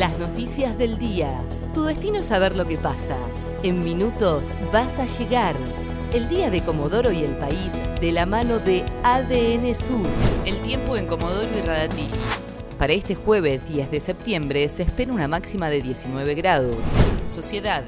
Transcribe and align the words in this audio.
Las 0.00 0.18
noticias 0.18 0.78
del 0.78 0.96
día. 0.96 1.44
Tu 1.74 1.84
destino 1.84 2.20
es 2.20 2.24
saber 2.24 2.56
lo 2.56 2.64
que 2.64 2.78
pasa. 2.78 3.18
En 3.62 3.80
minutos 3.80 4.44
vas 4.72 4.98
a 4.98 5.04
llegar. 5.18 5.54
El 6.14 6.26
día 6.26 6.48
de 6.48 6.62
Comodoro 6.62 7.12
y 7.12 7.22
el 7.22 7.36
país 7.36 7.70
de 8.00 8.10
la 8.10 8.24
mano 8.24 8.60
de 8.60 8.82
ADN 9.02 9.74
Sur. 9.74 10.06
El 10.46 10.62
tiempo 10.62 10.96
en 10.96 11.04
Comodoro 11.04 11.50
y 11.54 11.60
Radatili. 11.60 12.18
Para 12.78 12.94
este 12.94 13.14
jueves 13.14 13.68
10 13.68 13.90
de 13.90 14.00
septiembre 14.00 14.66
se 14.70 14.84
espera 14.84 15.12
una 15.12 15.28
máxima 15.28 15.68
de 15.68 15.82
19 15.82 16.34
grados. 16.34 16.76
Sociedad. 17.28 17.84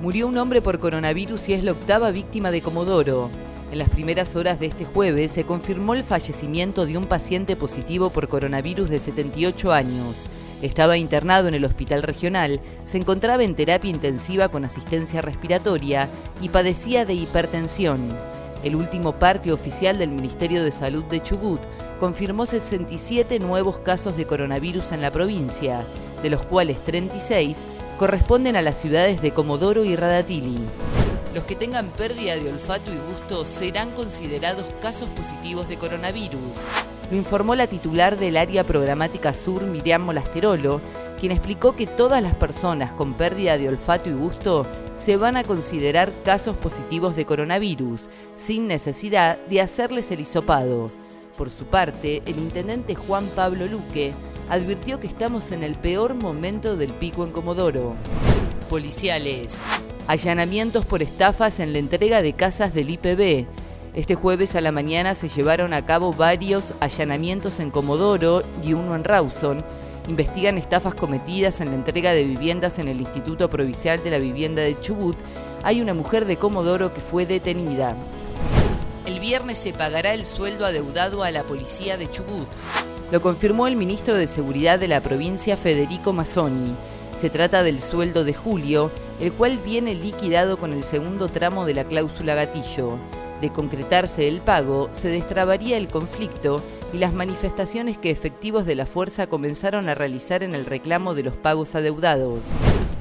Murió 0.00 0.28
un 0.28 0.38
hombre 0.38 0.62
por 0.62 0.78
coronavirus 0.78 1.50
y 1.50 1.52
es 1.52 1.64
la 1.64 1.72
octava 1.72 2.12
víctima 2.12 2.50
de 2.50 2.62
Comodoro. 2.62 3.28
En 3.70 3.78
las 3.78 3.90
primeras 3.90 4.36
horas 4.36 4.58
de 4.58 4.68
este 4.68 4.86
jueves 4.86 5.32
se 5.32 5.44
confirmó 5.44 5.92
el 5.92 6.02
fallecimiento 6.02 6.86
de 6.86 6.96
un 6.96 7.04
paciente 7.04 7.56
positivo 7.56 8.08
por 8.08 8.26
coronavirus 8.26 8.88
de 8.88 8.98
78 8.98 9.70
años. 9.70 10.16
Estaba 10.62 10.96
internado 10.96 11.48
en 11.48 11.54
el 11.54 11.64
hospital 11.64 12.04
regional, 12.04 12.60
se 12.84 12.96
encontraba 12.96 13.42
en 13.42 13.56
terapia 13.56 13.90
intensiva 13.90 14.48
con 14.48 14.64
asistencia 14.64 15.20
respiratoria 15.20 16.08
y 16.40 16.50
padecía 16.50 17.04
de 17.04 17.14
hipertensión. 17.14 18.16
El 18.62 18.76
último 18.76 19.18
parte 19.18 19.52
oficial 19.52 19.98
del 19.98 20.12
Ministerio 20.12 20.62
de 20.62 20.70
Salud 20.70 21.02
de 21.04 21.20
Chubut 21.20 21.60
confirmó 21.98 22.46
67 22.46 23.40
nuevos 23.40 23.80
casos 23.80 24.16
de 24.16 24.24
coronavirus 24.24 24.92
en 24.92 25.02
la 25.02 25.10
provincia, 25.10 25.84
de 26.22 26.30
los 26.30 26.42
cuales 26.46 26.78
36 26.84 27.64
corresponden 27.98 28.54
a 28.54 28.62
las 28.62 28.78
ciudades 28.78 29.20
de 29.20 29.32
Comodoro 29.32 29.84
y 29.84 29.96
Radatili. 29.96 30.58
Los 31.34 31.44
que 31.44 31.56
tengan 31.56 31.86
pérdida 31.88 32.36
de 32.36 32.50
olfato 32.50 32.92
y 32.92 32.98
gusto 32.98 33.46
serán 33.46 33.92
considerados 33.92 34.66
casos 34.82 35.08
positivos 35.08 35.66
de 35.66 35.78
coronavirus. 35.78 36.58
Lo 37.10 37.16
informó 37.16 37.54
la 37.54 37.66
titular 37.66 38.18
del 38.18 38.36
área 38.36 38.64
programática 38.64 39.32
sur, 39.32 39.62
Miriam 39.62 40.02
Molasterolo, 40.02 40.82
quien 41.18 41.32
explicó 41.32 41.74
que 41.74 41.86
todas 41.86 42.22
las 42.22 42.34
personas 42.34 42.92
con 42.92 43.14
pérdida 43.14 43.56
de 43.56 43.68
olfato 43.68 44.10
y 44.10 44.12
gusto 44.12 44.66
se 44.98 45.16
van 45.16 45.38
a 45.38 45.44
considerar 45.44 46.12
casos 46.22 46.54
positivos 46.56 47.16
de 47.16 47.24
coronavirus, 47.24 48.10
sin 48.36 48.66
necesidad 48.66 49.38
de 49.46 49.62
hacerles 49.62 50.10
el 50.10 50.20
hisopado. 50.20 50.90
Por 51.38 51.48
su 51.48 51.64
parte, 51.64 52.22
el 52.26 52.38
intendente 52.38 52.94
Juan 52.94 53.26
Pablo 53.34 53.66
Luque 53.66 54.12
advirtió 54.50 55.00
que 55.00 55.06
estamos 55.06 55.50
en 55.50 55.62
el 55.62 55.76
peor 55.76 56.14
momento 56.14 56.76
del 56.76 56.92
pico 56.92 57.24
en 57.24 57.32
Comodoro. 57.32 57.94
Policiales. 58.68 59.62
Allanamientos 60.08 60.84
por 60.84 61.00
estafas 61.00 61.60
en 61.60 61.72
la 61.72 61.78
entrega 61.78 62.22
de 62.22 62.32
casas 62.32 62.74
del 62.74 62.90
IPB. 62.90 63.46
Este 63.94 64.14
jueves 64.16 64.56
a 64.56 64.60
la 64.60 64.72
mañana 64.72 65.14
se 65.14 65.28
llevaron 65.28 65.72
a 65.72 65.86
cabo 65.86 66.12
varios 66.12 66.74
allanamientos 66.80 67.60
en 67.60 67.70
Comodoro 67.70 68.42
y 68.64 68.72
uno 68.72 68.96
en 68.96 69.04
Rawson. 69.04 69.64
Investigan 70.08 70.58
estafas 70.58 70.96
cometidas 70.96 71.60
en 71.60 71.68
la 71.68 71.76
entrega 71.76 72.12
de 72.12 72.24
viviendas 72.24 72.80
en 72.80 72.88
el 72.88 73.00
Instituto 73.00 73.48
Provincial 73.48 74.02
de 74.02 74.10
la 74.10 74.18
Vivienda 74.18 74.62
de 74.62 74.78
Chubut. 74.80 75.16
Hay 75.62 75.80
una 75.80 75.94
mujer 75.94 76.26
de 76.26 76.36
Comodoro 76.36 76.92
que 76.92 77.00
fue 77.00 77.24
detenida. 77.24 77.96
El 79.06 79.20
viernes 79.20 79.58
se 79.58 79.72
pagará 79.72 80.14
el 80.14 80.24
sueldo 80.24 80.66
adeudado 80.66 81.22
a 81.22 81.30
la 81.30 81.44
policía 81.44 81.96
de 81.96 82.10
Chubut. 82.10 82.48
Lo 83.12 83.22
confirmó 83.22 83.68
el 83.68 83.76
ministro 83.76 84.16
de 84.16 84.26
Seguridad 84.26 84.80
de 84.80 84.88
la 84.88 85.00
provincia, 85.00 85.56
Federico 85.56 86.12
Mazzoni. 86.12 86.74
Se 87.16 87.30
trata 87.30 87.62
del 87.62 87.80
sueldo 87.80 88.24
de 88.24 88.34
julio, 88.34 88.90
el 89.20 89.32
cual 89.32 89.58
viene 89.58 89.94
liquidado 89.94 90.58
con 90.58 90.72
el 90.72 90.82
segundo 90.82 91.28
tramo 91.28 91.64
de 91.66 91.74
la 91.74 91.84
cláusula 91.84 92.34
gatillo. 92.34 92.98
De 93.40 93.50
concretarse 93.50 94.28
el 94.28 94.40
pago, 94.40 94.88
se 94.92 95.08
destrabaría 95.08 95.76
el 95.76 95.88
conflicto 95.88 96.62
y 96.92 96.98
las 96.98 97.12
manifestaciones 97.12 97.98
que 97.98 98.10
efectivos 98.10 98.66
de 98.66 98.74
la 98.74 98.86
fuerza 98.86 99.26
comenzaron 99.26 99.88
a 99.88 99.94
realizar 99.94 100.42
en 100.42 100.54
el 100.54 100.66
reclamo 100.66 101.14
de 101.14 101.24
los 101.24 101.36
pagos 101.36 101.74
adeudados. 101.74 102.40